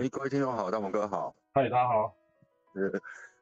[0.00, 1.34] 哎，各位听众好，大鹏哥好。
[1.52, 2.16] 嗨，大家好。
[2.72, 3.00] 呃，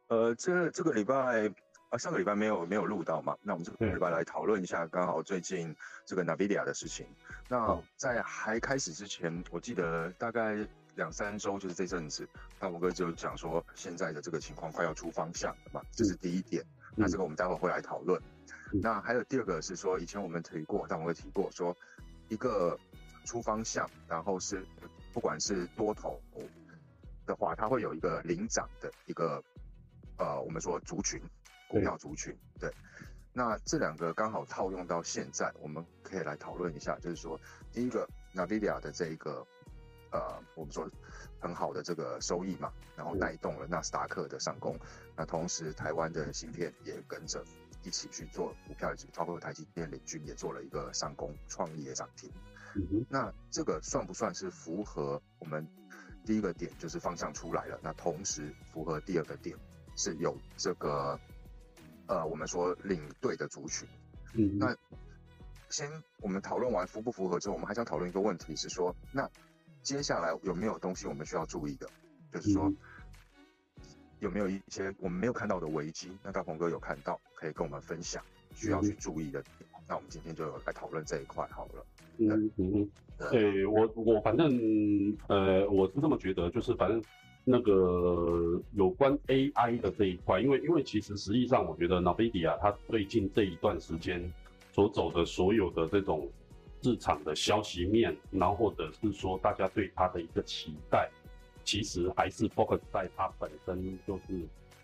[0.09, 1.49] 呃，这这个礼拜
[1.91, 3.37] 啊，上个礼拜没有没有录到嘛？
[3.43, 5.73] 那我们这个礼拜来讨论一下，刚好最近
[6.05, 7.07] 这个 Nvidia 的事情。
[7.49, 10.57] 那在还开始之前，我记得大概
[10.97, 12.29] 两三周，就是这阵子，
[12.59, 16.65] 大鹏哥就讲说，现在的这个情况快要出方向了嘛，这是第一点。
[16.97, 18.21] 那这个我们待会会来讨论。
[18.83, 21.77] 那还有第二个是说，以前我们提过，大鹏哥提过说，
[22.29, 22.77] 一个
[23.25, 24.67] 出方向，然后是。
[25.13, 26.21] 不管是多头
[27.27, 29.43] 的话，它会有一个领涨的一个
[30.19, 31.21] 呃，我们说族群
[31.69, 32.37] 股票族群。
[32.59, 32.73] 对，
[33.33, 37.39] 那这两个刚好套用到现在，我们可以来讨论一下，就是说
[37.73, 39.47] 第一个 Nvidia 的这一个
[40.11, 40.89] 呃，我们说
[41.41, 44.79] 很好的这个收益嘛，然后带动了纳斯达克的上攻，
[45.17, 47.45] 那同时台湾的芯片也跟着
[47.83, 52.31] 一起去做股票，包括台积电领军也做了一个上攻，创意也涨停。
[53.09, 55.67] 那这个算不算是符合我们
[56.25, 57.79] 第一个点，就是方向出来了？
[57.83, 59.57] 那同时符合第二个点，
[59.97, 61.19] 是有这个
[62.07, 63.89] 呃，我们说领队的族群。
[64.35, 64.77] 嗯，那
[65.71, 69.29] 先我们讨论完符不符合之后，我们还想讨论一个问题，是说那
[69.83, 71.89] 接下来有没有东西我们需要注意的？
[72.33, 72.73] 就是说
[74.21, 76.17] 有没有一些我们没有看到的危机？
[76.23, 78.23] 那大鹏哥有看到，可以跟我们分享
[78.55, 79.43] 需要去注意的。
[79.87, 81.87] 那我们今天就来讨论这一块好了。
[82.19, 82.89] 嗯嗯，
[83.31, 87.03] 对我我反正呃我是这么觉得，就是反正
[87.45, 94.23] 那个有关 AI 的这一块，因为因为其实实际上我觉得 Nvidia 它最近这一段时间
[94.73, 96.29] 所走的所有的这种
[96.83, 101.09] 市场的消息面，然后或者是说大家对它的一个期待，
[101.65, 104.41] 其实还是 focus 在它本身就是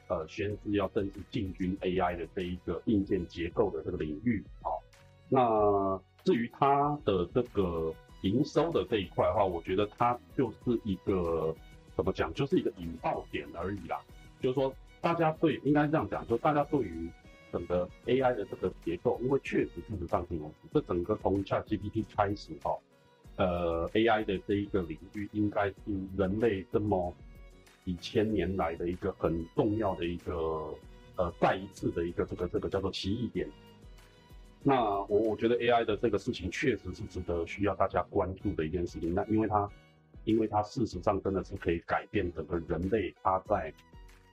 [0.09, 4.71] 呃宣誓要正式进军 AI 的这一个硬件结构的这个领域啊，
[5.29, 6.01] 那。
[6.25, 11.55] 至于它的这个营收的这一块的话，我觉得它就是一个
[11.95, 14.01] 怎么讲，就是一个引爆点而已啦。
[14.41, 17.11] 就是说，大家对应该这样讲，就大家对于
[17.53, 20.69] 整个 AI 的这个结构，因为确实事实上是如此。
[20.73, 22.77] 这整个从 ChatGPT 开始哈，
[23.37, 25.75] 呃，AI 的这一个领域应该是
[26.17, 27.15] 人类这么
[27.85, 30.75] 几千年来的一个很重要的一个
[31.17, 33.47] 呃再一次的一个这个这个叫做奇异点。
[34.67, 39.13] 那我我觉得 AI 的这个事情确实是值得需要大家关注的一件事情。
[39.13, 39.71] 那因为它，
[40.25, 43.71] 因为它事实上真的是可以改变整个人类他在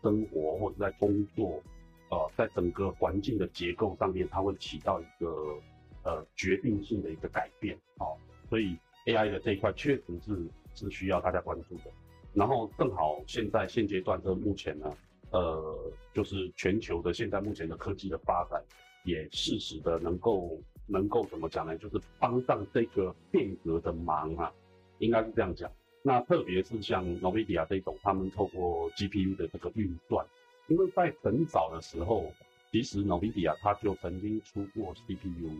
[0.02, 1.62] 生活或者在工作，
[2.10, 5.60] 呃，在整个环境的结构上面，它会起到一个
[6.04, 7.78] 呃决定性的一个改变。
[7.98, 8.16] 哦，
[8.50, 8.78] 所以
[9.08, 11.92] AI 的这一块确实是是需要大家关注的。
[12.34, 14.98] 然后正好现在现阶段这目前呢，
[15.32, 18.64] 呃，就是全球的现在目前的科技的发展。
[19.04, 21.78] 也适时的能够能够怎么讲呢？
[21.78, 24.52] 就是帮上这个变革的忙啊，
[25.00, 25.72] 应该是这样讲。
[26.04, 30.26] 那特别是像 Nvidia 这种，他们透过 GPU 的这个运算，
[30.68, 32.32] 因为在很早的时候，
[32.72, 35.52] 其实 Nvidia 它就曾经出过 CPU，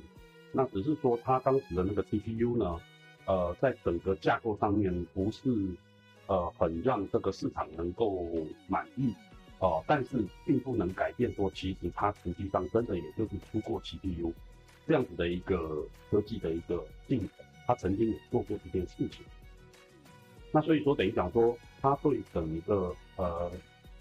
[0.52, 2.82] 那只是说它当时的那个 CPU 呢，
[3.26, 5.50] 呃，在整个架构上面不是
[6.28, 8.28] 呃很让这个市场能够
[8.68, 9.14] 满意。
[9.62, 14.34] 哦，但是并不能改变说，其实它实际上真的也就是出过 GPU
[14.88, 19.24] 这样子的一个科技的一个进程，它曾经也做过这件事情。
[20.52, 23.52] 那所以说，等于讲说，它对整个呃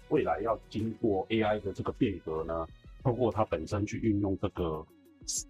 [0.09, 2.67] 未来要经过 AI 的这个变革呢，
[3.03, 4.83] 透过它本身去运用这个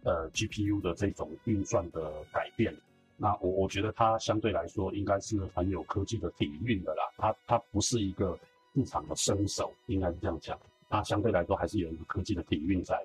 [0.03, 2.75] 呃 GPU 的这种运算的改变，
[3.15, 7.03] 那我我觉得它相对来说应该是很有科技的底蕴的啦。
[7.15, 8.37] 它它不是一个。
[8.73, 10.57] 市场的身手应该是这样讲，
[10.89, 12.97] 它相对来说还是有一个科技的底蕴在，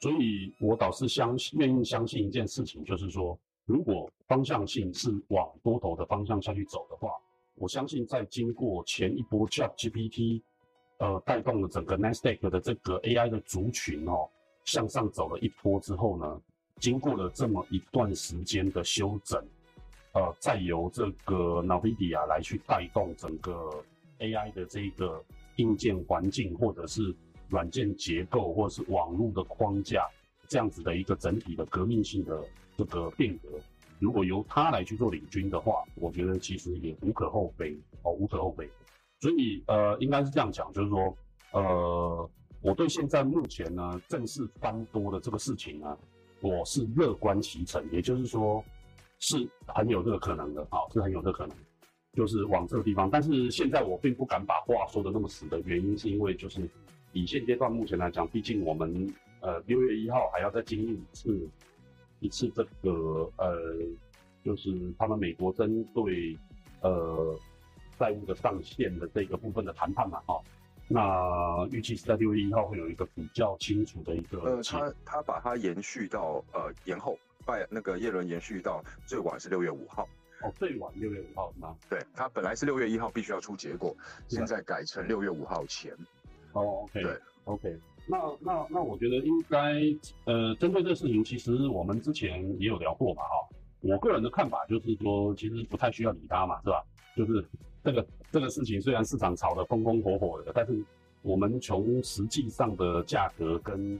[0.00, 7.10] 所以我倒是相信，愿意相信一件事情，就是说，如果方向性是往多头的方向下去走的话，
[7.54, 10.42] 我相信在经过前一波 Chat GPT，
[10.98, 14.28] 呃，带动了整个 Nasdaq 的这个 AI 的族群哦，
[14.64, 16.40] 向上走了一波之后呢，
[16.80, 19.40] 经过了这么一段时间的修整，
[20.14, 23.84] 呃，再由这个 Nvidia 来去带动整个。
[24.18, 25.22] AI 的这个
[25.56, 27.14] 硬件环境，或者是
[27.48, 30.06] 软件结构，或者是网络的框架，
[30.48, 32.44] 这样子的一个整体的革命性的
[32.76, 33.48] 这个变革，
[33.98, 38.68] 如果由它来去做领军的话，我觉得其实也无可厚非哦，无可厚非。
[39.20, 41.16] 所以呃，应该是这样讲，就是说
[41.52, 42.30] 呃，
[42.60, 45.96] 我对现在目前呢正式翻多的这个事情呢，
[46.40, 48.62] 我是乐观其成，也就是说
[49.20, 51.56] 是很有这个可能的啊，是很有这个可能。
[52.16, 56.66] 就是往这个地方，但是现在我并不敢把话说的那么死的原因，是因为就是
[57.12, 61.48] 以现阶段目前来讲，毕竟我们呃六月一号还要再经历一次
[62.20, 63.76] 一次这个呃，
[64.42, 66.38] 就是他们美国针对
[66.80, 67.38] 呃
[67.98, 70.40] 债务的上限的这个部分的谈判嘛，哈。
[70.88, 74.38] 那预计是在六月一号会有一个比较清楚的一个。
[74.40, 80.08] 呃，他他把它延续到呃延后，拜那个耶伦延续到最晚是六月五号。
[80.42, 81.76] 哦，最晚六月五号是吗？
[81.88, 83.96] 对，他本来是六月一号必须要出结果，
[84.28, 85.92] 现在改成六月五号前。
[86.52, 87.02] 哦，OK。
[87.02, 87.78] 对，OK。
[88.06, 89.82] 那那那我觉得应该
[90.26, 93.48] 呃，针对这事情，其实我们之前也有聊过嘛，哈。
[93.80, 96.84] 我个人的看法就是说，其实不太需要理他嘛，是吧？
[97.16, 97.44] 就是
[97.84, 100.82] 这个这个事情，虽然市场炒得风风火火的，但是
[101.22, 103.98] 我们从实际上的价格跟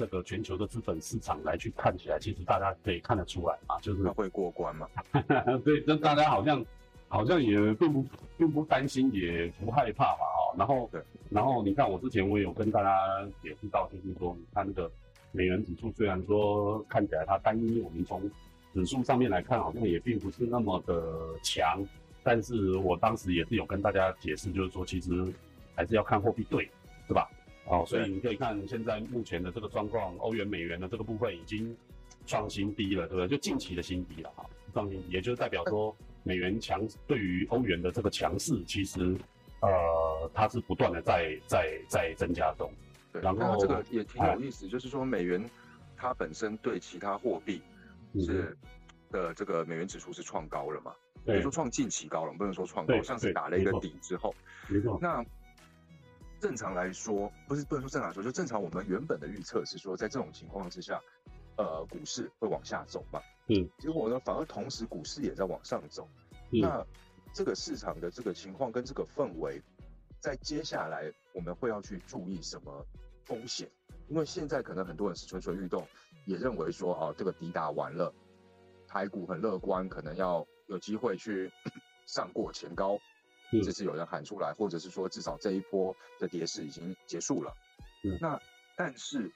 [0.00, 4.88] 这个全球的资本市场来去看起来，其实大家可以看得出来啊，就是会过关嘛。
[5.62, 6.64] 对，那大家好像
[7.06, 8.02] 好像也并不
[8.38, 10.56] 并不担心，也不害怕嘛，哦。
[10.56, 12.98] 然后对，然后你看我之前我有跟大家
[13.42, 14.90] 解释到，就是说，你看那个
[15.32, 18.22] 美元指数，虽然说看起来它单一，我们从
[18.72, 21.86] 指数上面来看，好像也并不是那么的强，
[22.22, 25.30] 但是我当时也是有跟大家解释，就是说其实
[25.74, 26.70] 还是要看货币对，
[27.06, 27.30] 是吧？
[27.66, 31.76] 哦，所以你可以看现在目前的这个状况，欧元美元的这个部分已经
[32.26, 33.28] 创新低了，对不对？
[33.28, 39.16] 就近期的新低了哈，创新，也就是代表说美元强对于欧元的这个强势，其实
[39.60, 42.70] 呃它是不断的在在在增加中。
[43.12, 45.44] 对，然后这个也挺有意思，就是说美元
[45.96, 47.62] 它本身对其他货币。
[48.14, 48.56] 是
[49.12, 50.92] 的，这个美元指数是创高了嘛？
[51.24, 54.34] 对，就说创近期高了，不能说创高，像是打了一个底之后。
[54.68, 54.98] 没错。
[55.00, 55.24] 那
[56.40, 61.00] 正常来说，不是不能说正常来说，就正常我们原本的预测是说，在这种情况之下，
[61.56, 63.20] 呃，股市会往下走嘛？
[63.48, 63.68] 嗯。
[63.78, 66.08] 结果呢，反而同时股市也在往上走。
[66.50, 66.84] 那
[67.34, 69.62] 这个市场的这个情况跟这个氛围，
[70.18, 72.84] 在接下来我们会要去注意什么
[73.24, 73.70] 风险？
[74.08, 75.86] 因为现在可能很多人是蠢蠢欲动。
[76.26, 78.12] 也认为说啊，这个抵打完了，
[78.86, 81.50] 台股很乐观，可能要有机会去
[82.06, 82.98] 上过前高，
[83.50, 87.54] 这是有人喊出来，或者是说至少这一波的跌势已经结束了。
[88.20, 88.40] 那
[88.76, 89.30] 但是，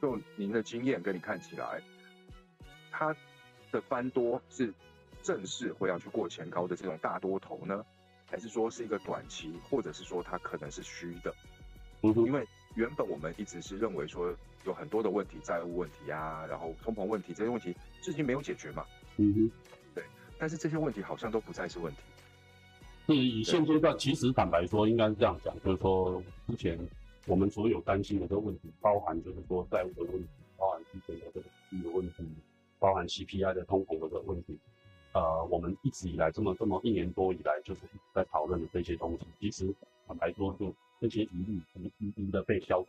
[0.00, 1.82] 就您的经验跟你看起来，
[2.90, 3.14] 它
[3.70, 4.72] 的翻多是
[5.22, 7.84] 正式会要去过前高的这种大多头呢，
[8.26, 11.34] 还是说是一个短期，或者是说它可能是虚的？
[12.02, 14.34] 因为原本我们一直是认为说。
[14.64, 18.84] 有很多的问题，债务问题啊，然后通膨问题，这些问题至今没有解决嘛？
[19.16, 19.50] 嗯哼，
[19.94, 20.02] 对。
[20.36, 22.00] 但是这些问题好像都不再是问题。
[23.06, 26.78] 是以现阶段，其实坦白说，应该是这样讲，就是说之前
[27.26, 32.24] 我们所有担心的这个问题，包含就是说债务的问题，包含之前的这个利的问题，
[32.78, 34.58] 包含 CPI 的通膨的这个问题，
[35.12, 39.74] 呃，我们一直以来这么这么一年多以来，就是一直在讨论的这些东西，其实
[40.06, 41.60] 坦白说，就这些疑虑
[41.98, 42.84] 一一一的被消。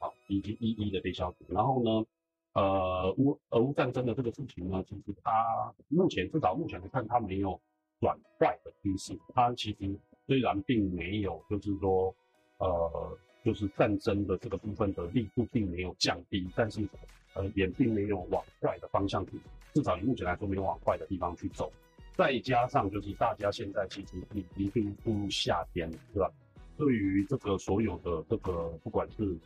[0.00, 1.52] 好，已经一一的被消除。
[1.52, 2.06] 然后呢，
[2.52, 7.60] 呃，乌俄乌战争的这个事情呢，其实它目前至少目前来看，它没有
[8.00, 9.18] 转坏的趋势。
[9.34, 12.14] 它其实虽然并没有，就是说，
[12.58, 16.86] 呃，就是战争的这个部分的力度并没有降低，但是
[17.34, 19.32] 呃，也并没有往坏的方向去，
[19.74, 21.72] 至少以目前来说没有往坏的地方去走。
[22.16, 24.16] 再加上就是大家现在其实
[24.56, 26.30] 已经进入夏天了，对吧？
[26.76, 29.36] 对于这个所有的这个不管是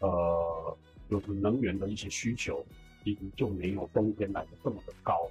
[0.00, 0.76] 呃，
[1.10, 2.64] 就是能源的一些需求，
[3.04, 5.30] 其实就没有冬天来的这么的高，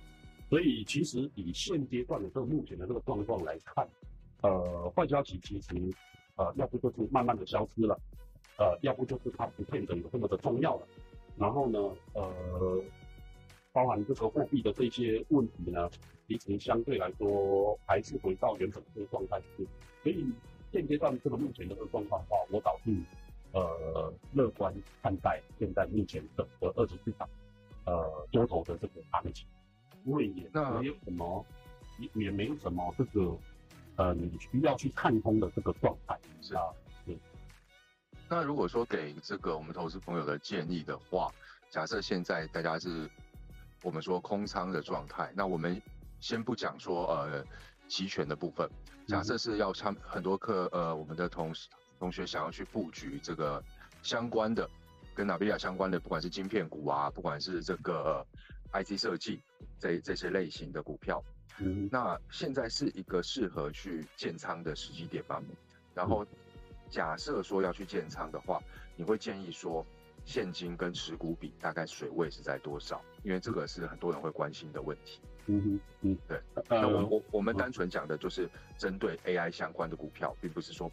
[0.51, 3.88] 所以其实以现阶段的这个目前的这个状况来看，
[4.42, 5.69] 呃，坏消息其实，
[6.36, 7.98] 呃，要不就是慢慢的消失了，
[8.58, 10.86] 呃，要不就是它不见得有这么的重要了。
[11.38, 11.79] 然后呢，
[12.13, 12.84] 呃，
[13.72, 15.89] 包含这个货币的这些问题呢，
[16.27, 19.41] 其实相对来说还是回到原本这个状态。
[20.03, 20.25] 所以
[20.74, 22.91] 现阶段这个目前的这个状况的话，我倒是。
[23.53, 27.27] 呃，乐观看待现在目前整个二级市场，
[27.84, 29.46] 呃，多头的这个行情，
[30.05, 31.46] 因为也没有什么，
[31.98, 33.38] 也也没有什么这个，
[33.96, 36.63] 呃，你需要去看空的这个状态，是啊，
[37.05, 37.17] 对。
[38.29, 41.31] 那如果说给这个我们投资朋友的建议的话，
[41.70, 43.10] 假设现在大家是
[43.84, 45.81] 我们说空仓的状态，那我们
[46.20, 47.46] 先不讲说呃
[47.88, 48.70] 期权的部分，
[49.08, 51.70] 假设是要参很多课，呃，我们的同事。
[52.00, 53.63] 同学想要去布局这个
[54.01, 54.67] 相关的，
[55.13, 58.25] 跟纳比亚相关的，不管是晶片股啊，不管是这个
[58.74, 59.42] IC 设计
[59.80, 61.24] 这这些类型的股票，
[61.60, 65.42] 嗯，那现在是一个适合去建仓的时机点吗？
[65.94, 66.25] 然后
[66.90, 68.62] 假设说要去建仓的话，
[68.96, 69.86] 你会建议说
[70.25, 73.01] 现金跟持股比大概水位是在多少？
[73.24, 75.20] 因为这个是很多人会关心的问题。
[75.48, 76.42] 嗯哼，嗯，对。
[76.70, 80.92] 那我我我们单纯讲的就是针对 AI 相关的股票，并不是说。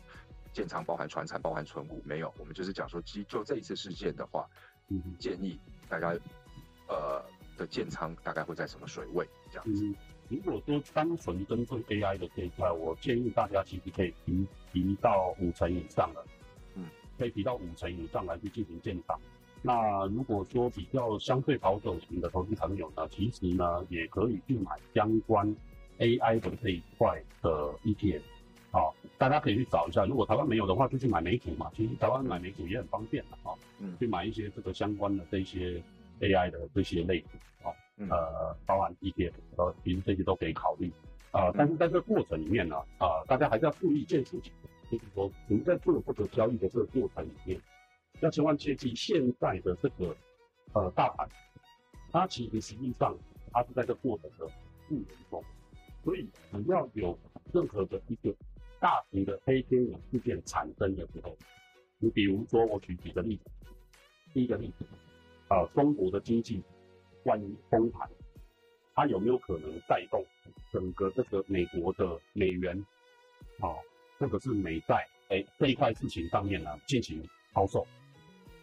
[0.51, 2.33] 建仓包含船产，包含存股，没有。
[2.39, 4.49] 我们就是讲说，基就这一次事件的话，
[4.89, 6.09] 嗯，建议大家，
[6.89, 7.23] 呃，
[7.59, 9.85] 的建仓大概会在什么水位这样子？
[10.31, 16.25] 如果说单纯针对 AI 的这一块，我建议大家其实可以提提到五成以上的，
[16.75, 16.85] 嗯，
[17.19, 19.19] 可以提到五成以上来去进行建仓。
[19.63, 25.57] 那如果说比较相对保守型的投资朋友呢，其实呢也可以去买相关
[25.99, 28.23] AI 的这一块的 ETF。
[28.71, 31.71] 好，大家可以去找一下，如果台湾没有的话，就去买美股嘛。
[31.75, 35.83] 其实台湾买美股也很方便的啊，嗯，去买一些这个相关的这些
[36.21, 37.29] AI 的这些类股
[37.69, 37.73] 啊，
[38.11, 40.93] 呃，包含 ETF，呃，其实这些都可以考虑
[41.31, 41.51] 啊。
[41.57, 44.53] 但是在这个过程里面呢，啊，大家还是要注意一件事情，
[44.91, 47.61] 就是说我们在做这个交易的这个过程里面，
[48.21, 50.17] 要千万切记，现在的这个
[50.73, 51.29] 呃大盘，
[52.11, 53.17] 它其实实际上
[53.53, 54.47] 它是在这过程的
[54.89, 55.45] 过程中，
[56.05, 57.19] 所以只要有
[57.53, 58.35] 任何的一个
[58.81, 61.37] 大型的黑天鹅事件产生的时候，
[61.99, 63.51] 你比如说我举几个例子，
[64.33, 64.85] 第一个例子，
[65.49, 66.63] 啊，中国的经济
[67.25, 68.09] 万一崩盘，
[68.95, 70.25] 它有没有可能带动
[70.73, 72.77] 整个这个美国的美元，
[73.61, 73.75] 啊，
[74.19, 77.87] 或者是美债，哎，这一块事情上面呢进行抛售，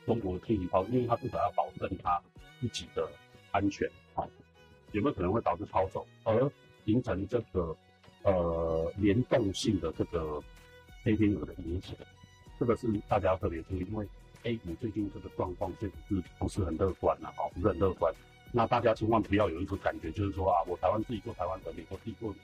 [0.06, 2.22] 中国进行抛，因为它至少要保证它
[2.62, 3.10] 自己的
[3.52, 4.28] 安全，啊，
[4.92, 6.52] 有没有可能会导致抛售，而
[6.86, 7.76] 形成这个？
[8.24, 10.42] 呃，联动性的这个
[11.04, 11.96] 黑天鹅的影响，
[12.60, 14.08] 这个是大家要特别注意，因为
[14.46, 18.14] A 股最近这个状况确实是不是很乐观了，哦，不是很乐观。
[18.52, 22.38] 那大家千万不要有一种感觉，就是说啊，我台湾自己做台湾的，美国自己做美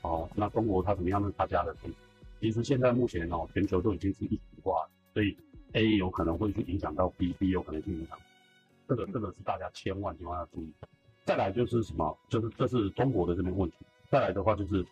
[0.00, 1.92] 国，哦，那中国它怎么样是他家的事。
[2.40, 5.36] 其实现在目前哦，全球都已经是一体化，所以
[5.72, 8.16] A 有可能会去影响到 B，B 有可能去影响。
[8.88, 10.72] 这个这个是大家千万千万要注意。
[11.24, 12.16] 再来就是什么？
[12.28, 13.76] 就是这是中国的这边问题。
[14.08, 14.86] 再来的话就是，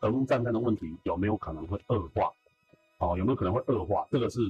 [0.00, 2.30] 俄乌战争的问题有没有可能会恶化？
[2.98, 4.06] 哦，有没有可能会恶化？
[4.10, 4.40] 这个是，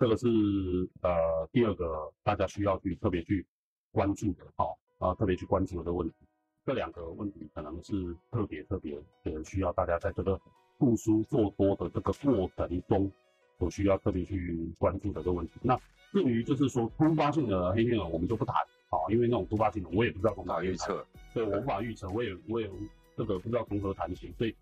[0.00, 0.26] 这个是
[1.02, 3.46] 呃第二个大家需要去特别去
[3.92, 6.14] 关注的，哦，啊特别去关注的问题。
[6.64, 10.40] 这两个问题可能是特别特别呃需要大家在这个
[10.78, 13.12] 复苏做多的这个过程中，
[13.58, 15.60] 所需要特别去关注的这个问题。
[15.60, 15.78] 那
[16.12, 18.56] 至于就是说突发性的黑天鹅，我们就不谈。
[18.88, 22.68] 啊，因为那种突发性的，我也不知道从哪预测，对，我无法预测，我也我也
[23.16, 24.52] 这个不知道从何谈起，所以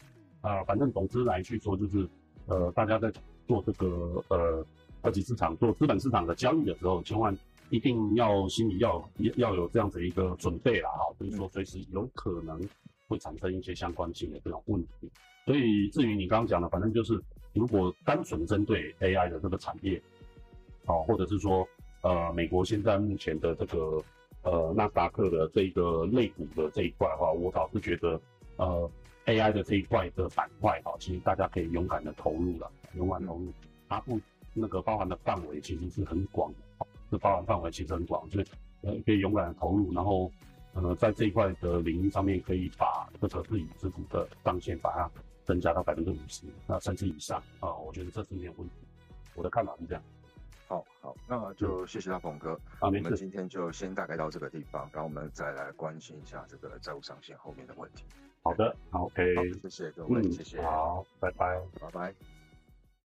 [0.42, 2.07] 啊，反正总之来去说，就是
[2.47, 3.11] 呃，大家在
[3.47, 4.66] 做这个呃
[5.02, 7.37] 二级市场做资本市场的交易的时候，千万
[7.71, 12.61] 一定要心里要要有这样子一个准备啦，哈，就是说随时有可能
[13.07, 15.11] 会产生一些相关性的这种问题。
[15.47, 17.21] 所以至于你刚刚讲的，反正就是
[17.52, 20.00] 如果单纯针对 AI 的这个产业，
[20.87, 21.67] 哦，或者是说
[22.02, 24.02] 呃，美国现在目前的这个。
[24.43, 28.19] 呃，纳斯达克的这个类股的这一块的话，我倒是觉得，
[28.57, 28.88] 呃
[29.26, 33.52] ，AI 的这一块的板块哈，其实大家可以勇敢的投入了，勇敢投入，
[33.88, 34.19] 它不
[34.61, 38.47] 那个包含的范围其实是很广的，这包含范围其实很广，所以
[38.83, 40.31] 呃可以勇敢的投入，然后
[40.75, 45.11] 呃在这一块的领域上面可以把这个自己持股的上限把它
[45.45, 48.75] 增加到百分之五十，那甚至以上啊，我觉得这是没有问题，
[49.35, 50.03] 我的看法是这样。
[50.67, 52.53] 好好，那就谢谢大鹏哥。
[52.79, 58.05] 啊，我们今天就先大概到这个地方，然后我们再来关心一下这个债务上限后面的问题。
[58.43, 59.35] 好的，OK。
[59.35, 60.61] 好，谢谢各位，谢谢。
[60.61, 62.38] 好，拜拜，拜拜。